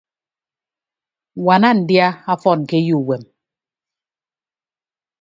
Ññwana 1.37 1.69
ndia 1.79 2.07
ọfọn 2.33 2.59
ke 2.69 2.77
eyo 2.81 2.95
uwem. 3.01 3.23